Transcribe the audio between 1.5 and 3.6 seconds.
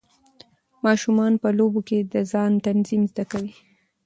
لوبو کې د ځان تنظیم زده کوي.